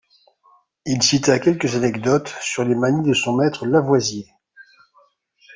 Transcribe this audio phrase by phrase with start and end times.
[0.87, 4.25] Il cita quelques anecdotes sur les manies de son maître Lavoisier.